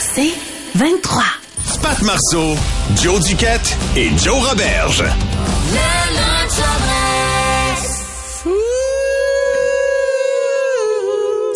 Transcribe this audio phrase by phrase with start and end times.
[0.00, 0.32] C'est
[0.74, 1.22] 23.
[1.82, 2.56] Pat Marceau,
[3.02, 5.04] Joe Duquette et Joe Roberge.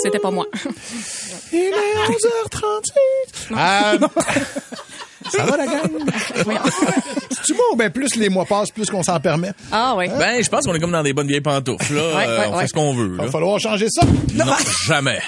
[0.03, 0.47] C'était pas moi.
[1.53, 1.71] Il est
[2.09, 3.55] 11h38.
[3.57, 3.93] Ah,
[5.33, 5.91] ça va la gang?
[7.31, 7.77] C'est-tu bon?
[7.77, 9.53] Ben, plus les mois passent, plus qu'on s'en permet.
[9.71, 10.07] Ah oui.
[10.19, 11.95] Ben, je pense qu'on est comme dans des bonnes vieilles pantoufles.
[11.95, 12.03] Là.
[12.09, 12.61] Ouais, ouais, on ouais.
[12.63, 13.11] fait ce qu'on veut.
[13.19, 14.03] Il va falloir changer ça.
[14.35, 14.45] Non,
[14.87, 15.21] jamais.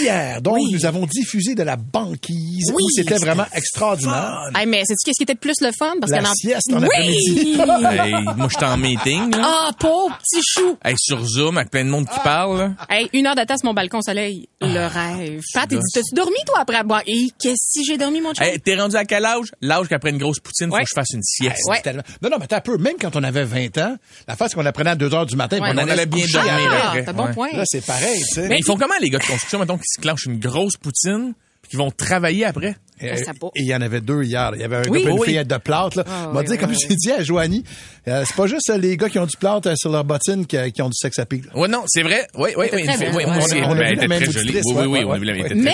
[0.00, 4.50] Hier, donc, nous avons diffusé de la banquise Oui, où c'était vraiment extraordinaire.
[4.54, 5.92] Hey, mais sais-tu qu'est-ce qui était plus le fun?
[6.00, 6.86] Parce La en sieste en oui!
[6.86, 7.58] après-midi.
[8.02, 9.30] Hey, moi, j'étais en meeting.
[9.36, 9.42] Là.
[9.44, 10.76] Ah, pauvre petit chou!
[10.84, 12.58] Hey, sur Zoom, avec plein de monde qui parle.
[12.58, 12.70] là.
[12.88, 14.48] Hey, une heure d'attente sur mon balcon soleil.
[14.60, 15.40] Le rêve.
[15.54, 17.02] Pat, il dit, t'as-tu dormi, toi, après boire?
[17.06, 18.32] Et qu'est-ce que j'ai dormi, mon?
[18.40, 19.52] Hey, t'es rendu à quel âge?
[19.60, 20.82] L'âge qu'après une grosse poutine, faut Ouais.
[20.82, 21.56] que je fasse une sieste.
[21.68, 21.76] Ouais.
[21.76, 22.76] C'est tellement- Non, non, mais t'as un peu.
[22.78, 23.96] Même quand on avait 20 ans,
[24.28, 26.52] la face qu'on apprenait à 2 heures du matin, Ouais, on on allait bien dormir.
[26.72, 27.32] Ah, t'as bon Ouais.
[27.32, 27.48] point.
[27.52, 28.48] Là, c'est pareil, tu sais.
[28.48, 31.34] Mais ils font comment, les gars de construction, mettons, qui se clenchent une grosse poutine,
[31.62, 32.76] puis qui vont travailler après?
[33.02, 33.16] Euh.
[33.56, 34.52] Et il y en avait deux hier.
[34.54, 35.02] Il y avait un Oui.
[35.02, 35.26] gars et une Oui.
[35.26, 35.98] fillette de plâtre.
[35.98, 36.04] Là.
[36.06, 36.76] Ah, m'a oui, dit, oui, comme oui.
[36.88, 37.64] j'ai dit à Joanie,
[38.06, 40.46] euh, c'est pas juste euh, les gars qui ont du plâtre euh, sur leur bottine
[40.46, 41.50] qui, qui ont du sex appeal.
[41.54, 42.28] Ouais, non, c'est vrai.
[42.38, 42.78] Oui, oui, oui.
[42.84, 43.20] oui, On a- ben, vu
[43.66, 44.50] elle la était même très jolie.
[44.50, 45.72] auditrice, Oui, oui, oui, on a vu la Mais-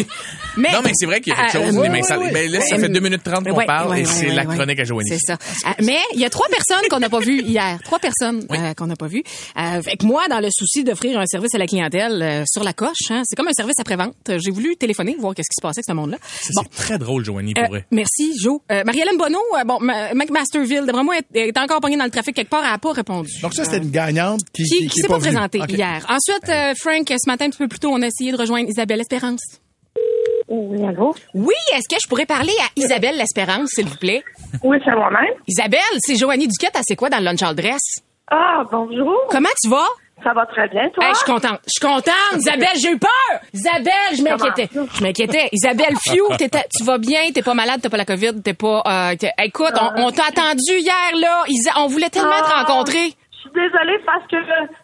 [0.56, 1.76] mais, Non, mais c'est vrai qu'il y a quelque Ah, chose.
[1.78, 2.26] mais oui, ça, oui.
[2.32, 4.28] ben, là, ça Euh, fait 2 minutes 30 qu'on Ouais, parle ouais, et ouais, c'est
[4.28, 4.54] ouais, la ouais.
[4.56, 5.08] chronique à Joanie.
[5.10, 5.34] C'est ça.
[5.66, 7.78] Euh, mais il y a trois personnes qu'on n'a pas vues hier.
[7.84, 9.22] Trois personnes euh, qu'on n'a pas vues.
[9.56, 12.72] Euh, avec moi, dans le souci d'offrir un service à la clientèle euh, sur la
[12.72, 14.14] coche, hein, c'est comme un service après-vente.
[14.28, 16.18] Euh, J'ai voulu téléphoner, voir qu'est-ce qui se passait avec ce monde-là.
[16.42, 17.86] C'est très drôle, Joanie, Euh, pour vrai.
[17.90, 18.60] merci, Joe.
[18.72, 22.34] Euh, Marie-Hélène Bonneau, euh, bon, Ma- McMasterville, d'après moi, est, encore pognée dans le trafic
[22.34, 23.30] quelque part, elle n'a pas répondu.
[23.42, 26.04] Donc ça, c'était une gagnante qui, qui, qui s'est pas, présentée hier.
[26.08, 28.68] Ensuite, euh, Frank, ce matin, un petit peu plus tôt, on a essayé de rejoindre
[28.68, 29.40] Isabelle Espérance.
[30.50, 31.14] Oui, allô?
[31.32, 34.24] Oui, est-ce que je pourrais parler à Isabelle l'Espérance, s'il vous plaît?
[34.64, 35.32] Oui, c'est moi-même.
[35.46, 37.80] Isabelle, c'est Joanie Duquette, elle c'est quoi dans le lunch dress?
[38.30, 39.14] Ah, bonjour.
[39.30, 39.86] Comment tu vas?
[40.22, 41.02] Ça va très bien, toi?
[41.04, 41.60] Hey, je suis contente.
[41.66, 42.36] Je suis contente.
[42.36, 43.40] Isabelle, j'ai eu peur.
[43.54, 44.68] Isabelle, je m'inquiétais.
[44.94, 45.48] Je m'inquiétais.
[45.52, 48.82] Isabelle, fiou, tu vas bien, t'es pas malade, t'as pas la COVID, t'es pas...
[48.86, 51.44] euh, écoute, on, on t'a attendu hier, là.
[51.48, 52.64] Isa- on voulait tellement te Ah.
[52.64, 53.14] rencontrer.
[53.42, 54.36] Je suis désolée parce que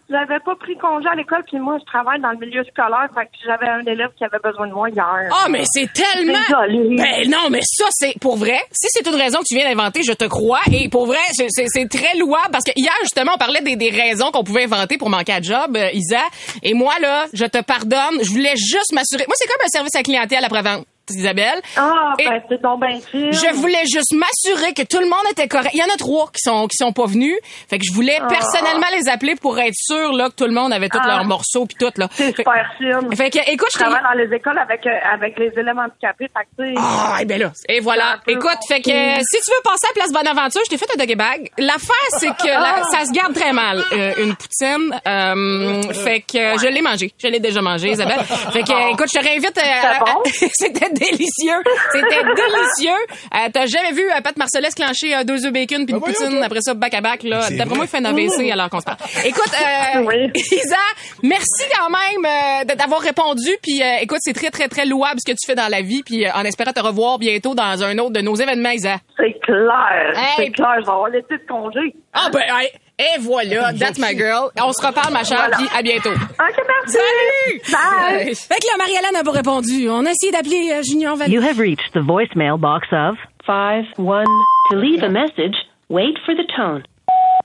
[0.08, 3.26] j'avais pas pris congé à l'école, puis moi, je travaille dans le milieu scolaire, fait
[3.26, 5.04] que j'avais un élève qui avait besoin de moi hier.
[5.30, 6.38] Ah, mais c'est tellement...
[6.48, 6.96] Désolée.
[6.96, 8.58] Ben non, mais ça, c'est pour vrai.
[8.72, 10.60] Si c'est une raison que tu viens d'inventer, je te crois.
[10.72, 14.30] Et pour vrai, c'est- très louable parce que hier, justement, on parlait des, des raisons
[14.30, 16.22] qu'on pouvait inventer pour manquer à job, euh, Isa.
[16.62, 18.22] Et moi, là, je te pardonne.
[18.22, 19.24] Je voulais juste m'assurer.
[19.28, 20.86] Moi, c'est comme un service à clientèle après-vente.
[21.14, 21.60] Isabelle.
[21.76, 23.32] Ah, ben, c'est bien fine.
[23.32, 25.70] Je voulais juste m'assurer que tout le monde était correct.
[25.74, 27.36] Il y en a trois qui sont qui sont pas venus.
[27.68, 30.72] Fait que je voulais personnellement les appeler pour être sûr là que tout le monde
[30.72, 31.06] avait tous Ah.
[31.08, 32.08] leurs morceaux puis tout là.
[32.12, 33.14] C'est super fine.
[33.16, 36.64] Fait que écoute, Je travaille dans les écoles avec, euh, avec les élèves handicapés, fait
[36.64, 37.52] que, Ah, eh ben là.
[37.68, 38.18] Et voilà.
[38.26, 40.98] Écoute, fait que euh, si tu veux passer à Place Bonaventure, je t'ai fait un
[40.98, 41.50] doggy bag.
[41.58, 42.82] L'affaire, c'est que la- Ah.
[42.90, 45.00] ça se garde très mal, euh, une poutine.
[45.06, 47.12] Euh, fait que je l'ai mangé.
[47.18, 48.22] Je l'ai déjà mangé, Isabelle.
[48.24, 49.58] Fait que, écoute, je te réinvite.
[49.58, 50.20] euh,
[50.58, 50.95] C'était bon?
[50.98, 51.62] Délicieux.
[51.92, 53.00] C'était délicieux.
[53.34, 56.14] Euh, T'as jamais vu euh, Pat Marcellus clencher euh, deux œufs bacon puis une voyons
[56.14, 57.48] poutine après ça back à back là.
[57.50, 58.16] D'après moi, il fait un Mmh.
[58.18, 58.98] AVC alors qu'on se parle.
[59.24, 60.30] Écoute, euh, Oui.
[60.52, 60.76] Isa,
[61.22, 63.50] merci quand même euh, de- d'avoir répondu.
[63.62, 66.02] Puis euh, écoute, c'est très très très louable ce que tu fais dans la vie.
[66.04, 68.96] Puis euh, en espérant te revoir bientôt dans un autre de nos événements, Isa.
[69.16, 70.12] c'est clair.
[70.14, 71.94] Hey, c'est clair, je vais avoir l'été de congé.
[72.12, 74.50] Ah ben, hey, et voilà, that's my girl.
[74.60, 75.56] On se reparle, ma chère, Voilà.
[75.58, 76.10] puis à bientôt.
[76.10, 76.96] OK, merci.
[76.96, 77.60] Salut!
[77.72, 78.34] Bye.
[78.34, 79.88] Fait que là, Marie-Hélène n'a pas répondu.
[79.90, 81.32] On a essayé d'appeler euh, Junior Valley.
[81.34, 84.24] You have reached the voicemail box of 5-1.
[84.70, 85.54] To leave a message,
[85.88, 86.82] wait for the tone.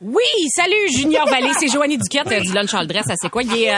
[0.03, 0.23] Oui,
[0.55, 3.05] salut Junior Vallée, c'est Joanie Duquette euh, du Lunch All Dress.
[3.21, 3.43] C'est quoi?
[3.43, 3.75] Il est euh,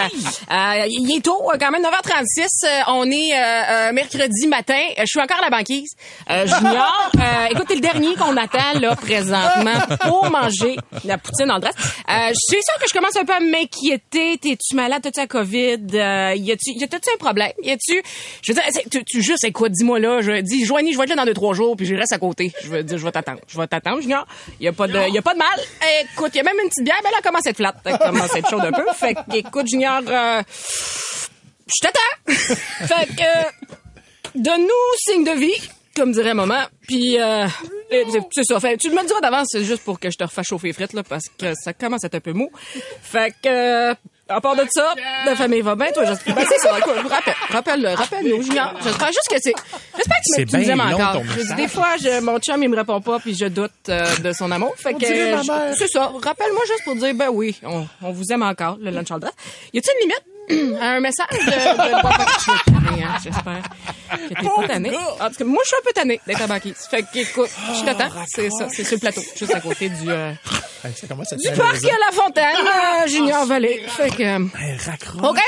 [0.51, 2.45] euh, il est tôt, euh, quand même 9h36.
[2.63, 4.79] Euh, on est euh, mercredi matin.
[4.99, 5.91] Je suis encore à la banquise.
[6.29, 11.47] Euh, Junior, euh, écoute, t'es le dernier qu'on attend là présentement pour manger la poutine
[11.53, 11.75] le dress.
[11.77, 14.37] Euh, je suis sûre que je commence un peu à m'inquiéter.
[14.37, 15.01] T'es-tu malade?
[15.03, 15.77] T'as-tu la COVID?
[15.93, 17.51] Euh, Y a-tu y a-tu un problème?
[17.61, 18.01] Y a-tu
[18.41, 20.21] Je veux dire, tu, tu juste écoute, dis-moi là.
[20.21, 22.17] Je dis Joanie, je vais être là dans deux trois jours, puis je reste à
[22.17, 22.53] côté.
[22.63, 23.41] Je veux dire, je vais t'attendre.
[23.49, 24.25] Je vais t'attendre, Junior.
[24.61, 25.59] Y a pas de, y a pas de mal.
[26.13, 27.77] Écoute, il y a même une petite bière, mais elle commence à être flatte.
[27.85, 28.85] Elle commence à être chaude un peu.
[28.95, 30.41] Fait que, écoute, Junior, euh,
[31.67, 31.99] je t'attends.
[32.27, 33.49] fait que, euh,
[34.35, 36.63] donne-nous signe de vie, comme dirait maman.
[36.87, 37.47] Puis, euh,
[37.89, 38.59] c'est- ça.
[38.59, 40.73] Fait, tu me le diras d'avance, c'est juste pour que je te refasse chauffer les
[40.73, 42.49] frites, là, parce que ça commence à être un peu mou.
[43.01, 43.93] Fait que,
[44.33, 44.93] À part de ça,
[45.25, 46.35] la famille va bien, toi, j'espère.
[46.35, 48.73] Ben, c'est ça, écoute, rappelle, rappelle-le, rappelle-nous, Junior.
[48.83, 49.53] J'espère juste que c'est,
[49.95, 51.13] j'espère que tu bien long, encore.
[51.13, 51.55] ton message.
[51.57, 54.49] des fois, je, mon chum, il me répond pas, puis je doute euh, de son
[54.51, 54.73] amour.
[54.77, 56.11] Fait que, je- c'est ça.
[56.21, 59.19] Rappelle-moi juste pour dire, ben oui, on, on vous aime encore, le lunch all.
[59.73, 60.23] Y a-t-il une limite?
[60.81, 61.95] à un message de, de
[63.05, 63.61] hein, j'espère
[64.17, 64.91] que t'es pas tanné.
[65.19, 66.75] En tout cas, moi, je suis un peu tanné d'être à banquise.
[66.89, 67.49] Fait que, écoute,
[67.79, 68.09] je t'attends.
[68.27, 70.31] C'est ça, c'est sur le plateau, juste à côté du, euh,
[70.85, 73.83] Hey, ça commence à du parc à la fontaine, euh, Junior Valley.
[73.87, 75.39] Fait que, euh, OK?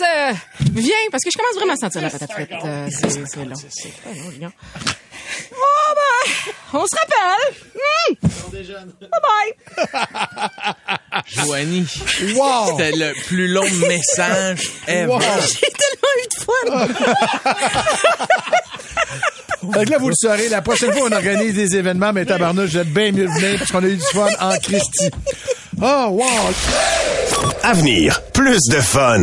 [0.00, 0.32] Euh,
[0.72, 2.50] viens, parce que je commence vraiment à sentir la patate frite.
[2.52, 3.54] Euh, c'est c'est long.
[3.54, 4.50] C'est très long, Junior.
[5.52, 7.54] Oh, ben, on se rappelle.
[7.74, 8.14] Hmm.
[9.00, 10.74] Bye-bye.
[11.26, 11.86] Joanie,
[12.34, 12.76] Wow!
[12.76, 15.06] c'était le plus long message ever.
[15.06, 15.20] Wow.
[16.44, 16.86] Fun.
[19.72, 22.78] Que là, vous le saurez, la prochaine fois, on organise des événements, mais tabarnouche, vous
[22.78, 25.10] êtes bien mieux venir parce qu'on a eu du fun en Christie.
[25.80, 26.52] Oh, wow!
[27.62, 29.22] Avenir, plus de fun.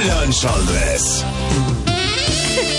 [0.00, 0.46] Le lunch.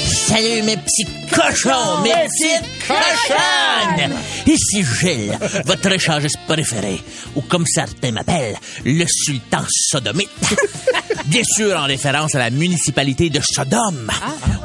[0.07, 4.13] Salut mes petits cochons, mes petites cochonnes!
[4.47, 6.99] Ici Gilles, votre échangiste préféré,
[7.35, 10.29] ou comme certains m'appellent, le sultan sodomite.
[11.27, 14.09] Bien sûr en référence à la municipalité de Sodome.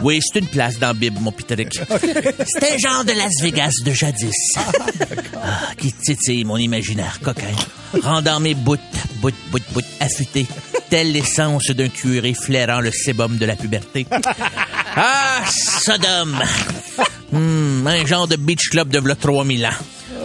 [0.02, 1.74] Oui, c'est une place dans Bible, mon Piteric.
[1.78, 4.54] C'est un genre de Las Vegas de jadis.
[5.34, 7.54] Ah, qui titille mon imaginaire coquin,
[8.02, 8.78] rendant mes bouts,
[9.16, 10.46] bouts, bouts, bouts affûtés,
[10.88, 14.06] telle l'essence d'un curé flairant le sébum de la puberté.
[14.98, 16.42] Ah, Sodome!
[17.30, 19.70] Hmm, un genre de beach club de v'là 3000 ans.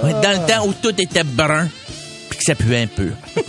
[0.01, 1.67] Dans le temps où tout était brun,
[2.41, 3.09] que ça puait un peu.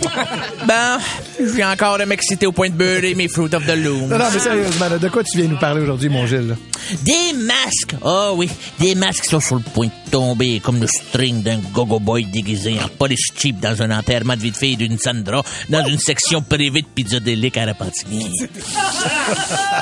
[0.65, 0.97] Bon,
[1.39, 4.07] je viens encore de m'exciter au point de beurrer mes Fruit of the Loom.
[4.07, 6.47] Non, non, mais sérieusement, de quoi tu viens nous parler aujourd'hui, mon Gilles?
[6.49, 6.55] là?
[7.03, 7.95] Des masques!
[8.01, 8.49] Oh oui,
[8.79, 12.23] des masques qui sont sur le point de tomber comme le string d'un gogo boy
[12.25, 15.99] déguisé en police cheap dans un enterrement de vie de fille d'une Sandra dans une
[15.99, 18.29] section privée de pizza délique à Repentigny.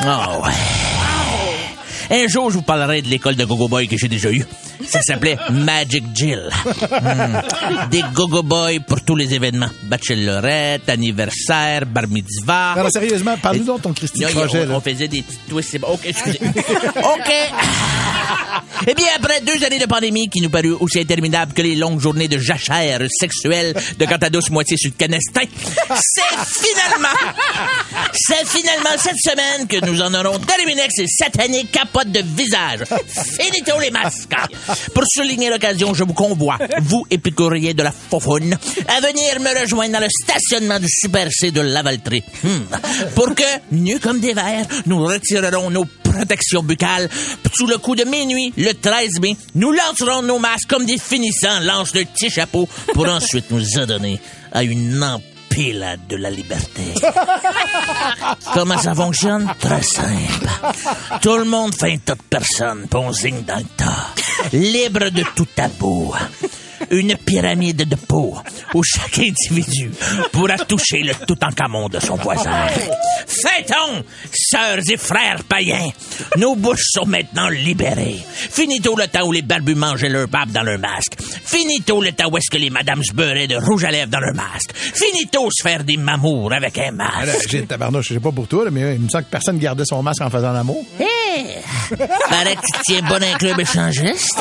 [0.04, 2.24] Oh ouais.
[2.24, 4.46] Un jour, je vous parlerai de l'école de gogo boy que j'ai déjà eue.
[4.88, 6.50] Ça s'appelait Magic Jill.
[6.66, 7.90] Hmm.
[7.90, 9.70] Des gogo boys pour tous les événements.
[9.84, 12.76] Bachelorette, anniversaire, bar mitzvah.
[12.78, 14.68] Non, sérieusement, parle-nous donc ton Christy projet.
[14.70, 15.80] on, on faisait des petits twists.
[15.84, 16.40] OK, excusez.
[16.44, 17.32] OK.
[18.88, 22.00] Eh bien, après deux années de pandémie qui nous parut aussi interminables que les longues
[22.00, 25.42] journées de jachère sexuelle de quand ta douce moitié sur le canestin,
[26.00, 27.34] c'est finalement,
[28.14, 32.80] c'est finalement cette semaine que nous en aurons terminé avec ces sataniques capotes de visage.
[33.08, 34.36] Finito les masques.
[34.94, 38.58] Pour souligner l'occasion, je vous convoie, vous épicuriers de la faufoune,
[38.88, 42.24] à venir me rejoindre dans le stationnement du Super C de Lavaltrie.
[42.44, 42.62] Hmm.
[43.16, 47.10] Pour que, nus comme des vers, nous retirerons nos protections buccales.
[47.54, 51.60] Sous le coup de minuit, le 13 mai, nous lancerons nos masques comme des finissants
[51.62, 54.20] lancent le petit chapeau pour ensuite nous adonner
[54.52, 54.96] à une
[55.52, 56.94] empilade de la liberté.
[58.54, 59.54] Comment ça fonctionne?
[59.60, 60.48] Très simple.
[61.22, 64.14] Tout le monde fait un tas de personnes, puis dans le tas.
[64.54, 66.14] Libre de tout tabou.
[66.92, 68.36] Une pyramide de peau
[68.74, 69.92] où chaque individu
[70.32, 72.68] pourra toucher le tout en camon de son voisin.
[73.28, 75.90] Fêtons, sœurs et frères païens,
[76.38, 78.20] nos bouches sont maintenant libérées.
[78.36, 81.14] Finito le temps où les barbus mangeaient leur barbe dans leur masque.
[81.22, 84.20] Finito le temps où est-ce que les madames se beurraient de rouge à lèvres dans
[84.20, 84.72] leur masque.
[84.76, 87.50] Finito se faire des mamours avec un Ah, masque.
[87.50, 90.04] Gilles, tabarnouche, je sais pas pour toi, mais il me semble que personne gardait son
[90.04, 90.84] masque en faisant l'amour.
[91.00, 91.06] Eh,
[92.30, 94.38] Paraît que tu tiens bon un club échangiste.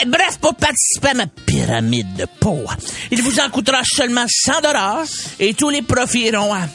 [0.00, 2.64] Eh, Bref, pour participer à ma pyramide de peau,
[3.10, 5.04] il vous en coûtera seulement 100 dollars
[5.38, 6.68] et tous les profits iront à,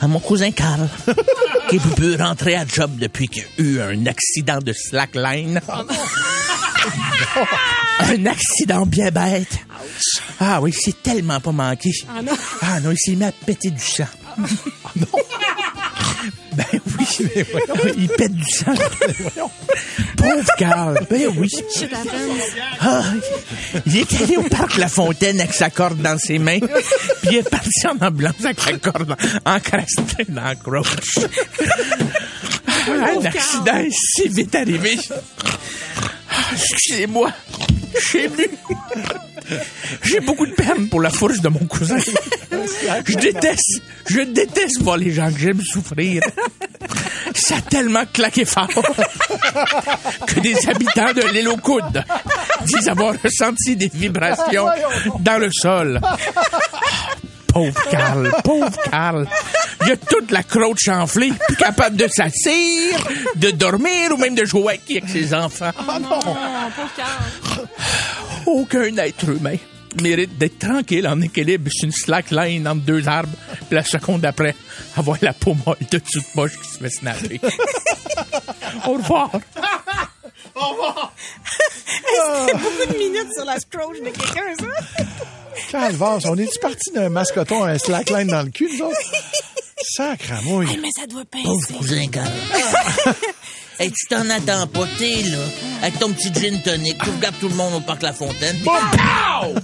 [0.00, 0.88] à mon cousin Carl,
[1.70, 5.60] qui peut plus rentrer à job depuis qu'il a eu un accident de slackline.
[8.00, 9.58] un accident bien bête.
[10.40, 11.90] Ah oui, c'est tellement pas manqué.
[12.08, 12.32] Ah non.
[12.62, 14.04] Ah non, il s'est mis à péter du sang.
[14.96, 15.20] Ben oui,
[17.96, 18.74] il pète du sang.
[20.16, 21.48] Pauvre Carl, ben oui.
[22.80, 23.02] Ah,
[23.86, 27.36] il est allé au parc La Fontaine avec sa corde dans ses mains, puis il
[27.38, 31.18] est parti en ambulance avec la corde encrastée dans la croche.
[32.66, 34.98] Ah, Un accident est si vite arrivé.
[36.30, 37.32] Ah, Excusez-moi,
[37.98, 38.48] suis ému.
[40.04, 41.98] J'ai beaucoup de peine pour la fourche de mon cousin.
[43.04, 46.22] Je déteste, je déteste voir les gens que j'aime souffrir.
[47.50, 48.68] Ça a tellement claqué fort
[50.28, 52.00] que des habitants de l'île aux coudes
[52.64, 54.66] disent avoir ressenti des vibrations
[55.18, 56.00] dans le sol.
[57.48, 59.26] Pauvre Carl, pauvre Carl.
[59.84, 64.44] Il a toute la crotte chanflée, plus capable de s'asseoir, de dormir ou même de
[64.44, 65.72] jouer avec avec ses enfants.
[68.46, 69.56] Aucun être humain
[70.00, 73.32] mérite d'être tranquille en équilibre sur une slackline entre deux arbres,
[73.68, 74.54] puis la seconde après,
[74.96, 77.40] avoir la peau molle de toute poche qui se fait snapper.
[78.86, 79.30] Au revoir.
[80.54, 81.14] Au revoir.
[82.46, 85.14] C'était beaucoup de minutes sur la scroche de quelqu'un, ça.
[85.70, 88.96] Calvance, on est-tu parti d'un mascoton à un slackline dans le cul, nous autres?
[89.82, 90.78] Sacramouille.
[90.80, 91.44] mais ça doit pincer.
[91.44, 92.06] Pauvre cousin
[93.80, 95.38] Hey, tu t'en attends pas, t'es là,
[95.80, 98.58] avec ton petit gin tonic, tu regardes tout le monde au parc La Fontaine.
[98.62, 99.54] pow!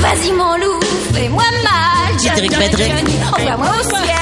[0.00, 0.80] Vas-y mon loup,
[1.12, 2.16] fais-moi mal.
[2.24, 2.92] Patrick, Patrick.
[3.26, 4.16] Envoie-moi au ciel.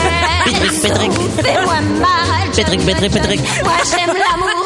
[0.44, 1.12] Patrick, Patrick.
[1.44, 2.50] Fais-moi mal.
[2.56, 3.40] Patrick, Patrick, Patrick.
[3.62, 4.62] Moi j'aime l'amour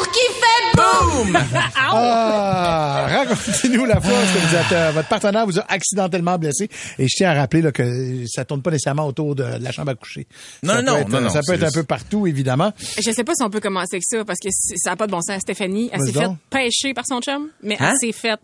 [1.23, 1.37] boum.
[1.89, 6.69] Ah, racontez-nous la fois que vous êtes, euh, votre partenaire vous a accidentellement blessé.
[6.99, 9.91] Et je tiens à rappeler là, que ça tourne pas nécessairement autour de la chambre
[9.91, 10.27] à coucher.
[10.63, 12.71] Non, ça non, peut être, non, non, Ça peut être un peu partout, évidemment.
[13.01, 15.11] Je sais pas si on peut commencer avec ça parce que ça n'a pas de
[15.11, 15.41] bon sens.
[15.41, 16.37] Stéphanie, elle s'est fait donc.
[16.49, 17.91] pêcher par son chum, mais Hein?
[18.01, 18.39] elle s'est fait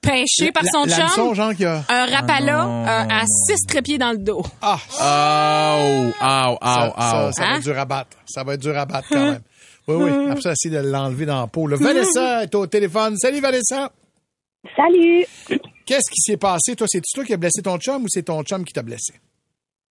[0.00, 1.34] pêcher par son chum.
[1.34, 4.44] genre, qui a- Un rapala Ah euh, à six trépieds dans le dos.
[4.62, 4.78] Ah!
[5.80, 7.56] Au, Ça, au, ça, ça va Hein?
[7.56, 8.16] être dur à battre.
[8.26, 9.40] Ça va être dur à battre quand même.
[9.88, 10.26] Oui, oui.
[10.30, 11.66] Après ça, essayer de l'enlever dans la peau.
[11.66, 11.76] là.
[11.80, 13.16] Vanessa est au téléphone.
[13.16, 13.90] Salut, Vanessa.
[14.76, 15.24] Salut.
[15.86, 16.76] Qu'est-ce qui s'est passé?
[16.76, 19.14] Toi, c'est-tu toi qui as blessé ton chum ou c'est ton chum qui t'a blessé?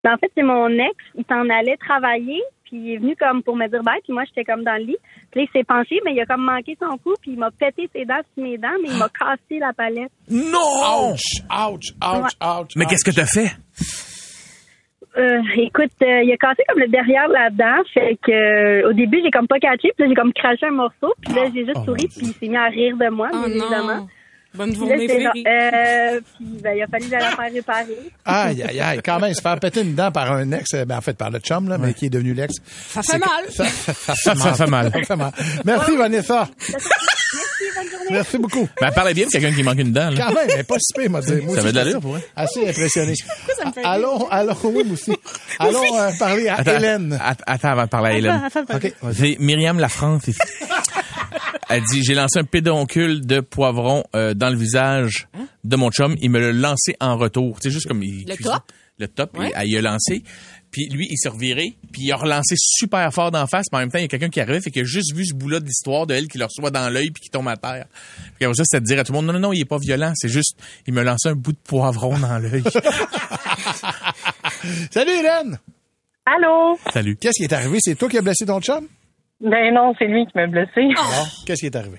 [0.04, 0.94] Ben, en fait, c'est mon ex.
[1.16, 4.24] Il s'en allait travailler, puis il est venu comme pour me dire bye, puis moi,
[4.26, 4.96] j'étais comme dans le lit.
[5.30, 7.50] Puis là, il s'est penché, mais il a comme manqué son coup, puis il m'a
[7.50, 10.12] pété ses dents sur mes dents, mais il m'a cassé la palette.
[10.28, 11.12] Non!
[11.12, 12.70] Ouch, ouch, ouch, ouch.
[12.76, 13.50] Mais qu'est-ce que t'as fait?
[15.18, 19.20] Euh, écoute, euh, il a cassé comme le derrière là-dedans, fait que euh, au début,
[19.24, 21.84] j'ai comme pas catché, puis là, j'ai comme craché un morceau, puis là, j'ai juste
[21.84, 23.96] souri, puis il s'est mis à rire de moi, Oh bien évidemment.
[23.96, 24.08] non.
[24.54, 25.46] Bonne Puis là, journée, Frédéric.
[25.46, 27.98] euh, puis ben, il a fallu la faire réparer.
[28.24, 29.00] Aïe, aïe, aïe.
[29.04, 31.40] Quand même, se faire péter une dent par un ex, ben, en fait, par le
[31.40, 32.54] chum, là, mais qui est devenu l'ex.
[32.64, 33.28] Ça fait mal.
[33.50, 33.64] Ça,
[34.14, 34.90] ça, Ça fait mal.
[34.92, 35.32] Ça fait mal.
[35.64, 36.48] Merci, Vanessa.
[37.36, 38.06] Merci, bonne journée.
[38.10, 38.68] Merci beaucoup.
[38.80, 40.16] Ben, elle parlait bien de quelqu'un qui manque une dent, là.
[40.26, 41.10] Quand même, mais pas si pire.
[41.10, 42.26] Moi Ça avait de l'allure, pour vrai.
[42.34, 43.14] Assez impressionné.
[43.58, 43.84] ça me fait?
[43.84, 45.12] Allons, allons, oui, moi aussi.
[45.58, 47.18] Allons euh, parler à Attends, Hélène.
[47.22, 48.48] att- Attends, avant de parler à Hélène.
[48.74, 48.94] OK.
[49.12, 50.38] C'est Myriam Lafrance ici.
[51.68, 55.26] Elle dit, j'ai lancé un pédoncule de poivron euh, dans le visage
[55.64, 56.14] de mon chum.
[56.20, 57.58] Il me l'a lancé en retour.
[57.60, 58.62] C'est juste comme il Le cuisine- top?
[58.98, 59.48] Le top, Ouais.
[59.50, 60.22] il, elle y a lancé.
[60.70, 63.66] Puis lui, il s'est reviré, puis il a relancé super fort d'en face.
[63.70, 65.24] Puis en même temps, il y a quelqu'un qui arrivait, fait qu'il a juste vu
[65.24, 67.56] ce bout-là de l'histoire de elle qui le reçoit dans l'œil puis qui tombe à
[67.56, 67.86] terre.
[68.36, 69.64] Puis après ça, c'est de dire à tout le monde, non, non, non, il est
[69.64, 70.12] pas violent.
[70.14, 72.62] C'est juste, il me lançait un bout de poivron dans l'œil.
[74.90, 75.58] Salut, Hélène.
[76.26, 76.78] Allô?
[76.92, 77.16] Salut.
[77.16, 77.78] Qu'est-ce qui est arrivé?
[77.80, 78.86] C'est toi qui as blessé ton chum?
[79.40, 80.88] Ben non, c'est lui qui m'a blessé.
[81.46, 81.98] Qu'est-ce qui est arrivé?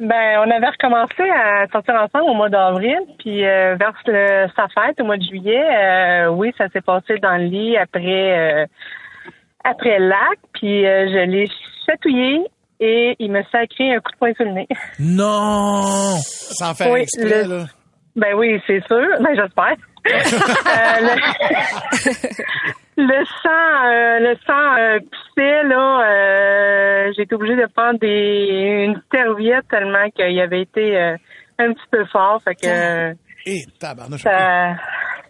[0.00, 4.68] Ben, on avait recommencé à sortir ensemble au mois d'avril, puis euh, vers le- sa
[4.68, 8.66] fête au mois de juillet, euh, oui, ça s'est passé dans le lit après euh,
[9.64, 11.48] après le lac, puis euh, je l'ai
[11.84, 12.40] chatouillé
[12.78, 14.68] et il me sacré un coup de poing sur le nez.
[15.00, 16.14] Non!
[16.22, 17.64] Sans faire Oui, exprès, le- là.
[18.14, 19.04] Ben oui, c'est sûr.
[19.20, 19.74] Ben j'espère.
[20.08, 22.72] Euh, le...
[22.98, 26.02] le sang, euh, le sang euh, poussait là.
[26.04, 31.16] Euh, J'ai été obligée de prendre des une serviette tellement qu'il avait été euh,
[31.58, 32.40] un petit peu fort.
[32.44, 33.12] Fait que
[33.46, 34.22] Et tabarnouche.
[34.22, 34.74] ça,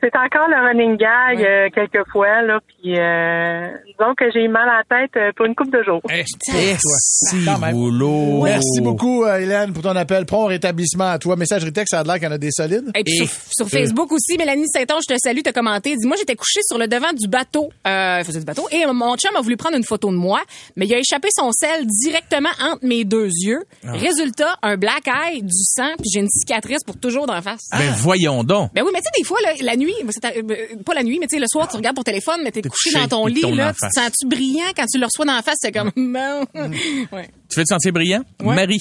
[0.01, 2.61] c'est encore le running gag euh, quelquefois là.
[2.67, 5.83] Puis euh, disons que j'ai eu mal à la tête euh, pour une couple de
[5.85, 6.01] jours.
[7.61, 7.73] Même.
[7.73, 8.43] boulot.
[8.45, 10.27] Merci beaucoup, euh, Hélène, pour ton appel.
[10.27, 11.37] Prompt rétablissement à toi.
[11.37, 12.91] Messagerie texte, ça a l'air qu'il y en a des solides.
[12.95, 15.97] Et puis sur, sur Facebook aussi, Mélanie Saint-Onge, je te salue, t'as commenté.
[15.97, 17.71] Dis, moi, j'étais couchée sur le devant du bateau.
[17.87, 18.67] Euh, faisait du bateau.
[18.71, 20.41] Et mon chum a voulu prendre une photo de moi,
[20.77, 23.63] mais il a échappé son sel directement entre mes deux yeux.
[23.87, 23.93] Ah.
[23.93, 27.69] Résultat, un black eye, du sang, puis j'ai une cicatrice pour toujours dans la face.
[27.73, 28.73] Ben voyons donc.
[28.75, 31.19] Ben oui, mais tu sais, des fois, là, la nuit, arri- ben, pas la nuit,
[31.21, 33.27] mais tu sais, le soir, tu regardes ton téléphone, mais t'es couché couché, dans ton
[33.27, 35.57] lit, là, tu te sens-tu brillant quand tu le reçois dans la face?
[35.61, 36.47] C'est comme, bon.
[37.13, 37.29] Ouais.
[37.51, 38.23] Tu veux te sentir brillant?
[38.43, 38.79] Marie,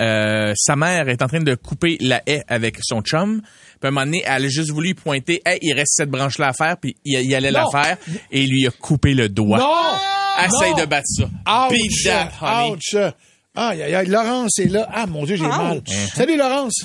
[0.00, 3.40] euh, sa mère est en train de couper la haie avec son chum.
[3.42, 3.48] Puis
[3.82, 6.48] à un moment donné, elle a juste voulu lui pointer, hey, il reste cette branche-là
[6.48, 7.96] à faire, puis il, il allait la faire,
[8.30, 9.58] et il lui a coupé le doigt.
[9.58, 10.46] Non!
[10.46, 10.78] Essaye Non!
[10.78, 11.24] de battre ça.
[11.24, 11.72] Ouch!
[11.72, 12.70] Beat that, honey.
[12.72, 12.96] Ouch!
[13.54, 14.06] Aïe, aïe, aïe.
[14.06, 14.88] Laurence est là.
[14.90, 15.82] Ah, mon Dieu, j'ai mal.
[16.14, 16.84] Salut, Laurence.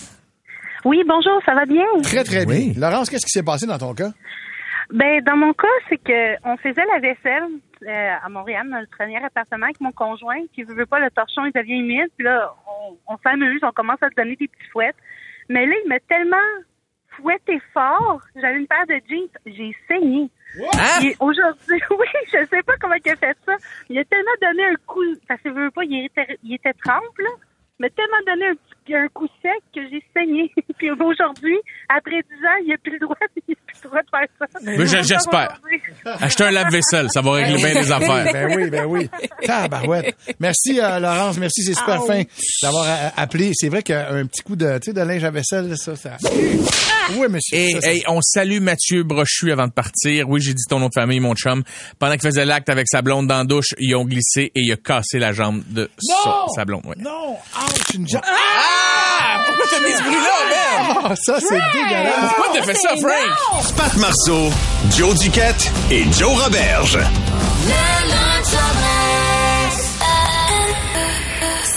[0.85, 1.85] Oui, bonjour, ça va bien?
[2.03, 2.73] Très, très bien.
[2.77, 4.09] Laurence, qu'est-ce qui s'est passé dans ton cas?
[4.91, 7.49] Ben, dans mon cas, c'est que on faisait la vaisselle,
[7.83, 11.11] euh, à Montréal, dans notre premier appartement avec mon conjoint, qui veut veut pas le
[11.11, 12.09] torchon, il devient humide.
[12.15, 14.95] Puis là, on, on s'amuse, on commence à se donner des petites fouettes.
[15.49, 16.37] Mais là, il m'a tellement
[17.17, 18.21] fouetté fort.
[18.35, 20.29] J'avais une paire de jeans, j'ai saigné.
[20.73, 21.03] Hein?
[21.03, 23.53] Et Aujourd'hui, oui, je sais pas comment il a fait ça.
[23.89, 27.17] Il a tellement donné un coup, parce que veut pas, il était, il était trempe,
[27.19, 27.29] là.
[27.79, 30.51] Il m'a tellement donné un, petit- un coup sec que j'ai saigné.
[30.79, 31.55] Puis aujourd'hui,
[31.89, 33.15] après 10 ans, il a plus le droit,
[33.47, 34.59] il a plus le droit de faire ça.
[34.63, 35.61] Mais je- j'espère.
[36.21, 38.33] Achetez un lave-vaisselle, ça va régler bien les affaires.
[38.33, 39.09] Ben oui, ben oui.
[39.45, 40.15] Tabarouette.
[40.39, 41.37] Merci, euh, Laurence.
[41.37, 42.23] Merci, c'est super fin
[42.63, 43.51] d'avoir euh, appelé.
[43.53, 46.17] C'est vrai qu'un petit coup de, tu sais, de linge à vaisselle, ça, ça.
[47.15, 47.57] Oui, monsieur.
[47.57, 50.27] Et Ça, ça- hey, on salue Mathieu Brochu avant de partir.
[50.27, 51.63] Oui, j'ai dit ton nom de famille, mon chum.
[51.99, 54.71] Pendant qu'il faisait l'acte avec sa blonde dans la douche, ils ont glissé et il
[54.73, 56.47] a cassé la jambe de sa, Non!
[56.55, 56.85] sa blonde.
[56.85, 56.95] ouais.
[56.97, 57.37] Non!
[57.93, 58.21] Une jambe.
[58.25, 59.39] Ah!
[59.47, 60.19] Pourquoi t'as mis ce bruit-là,
[60.49, 60.97] man?
[61.09, 62.33] Ah, ça, c'est dégueulasse.
[62.35, 63.75] Pourquoi t'as fait ça, Frank?
[63.75, 64.49] Pat Marceau,
[64.95, 66.99] Joe Duquette et Joe Roberge.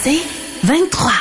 [0.03, 0.21] C'est
[0.63, 1.11] 23.